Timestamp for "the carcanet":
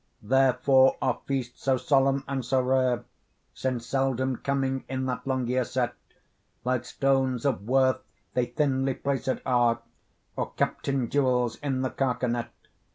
11.83-12.49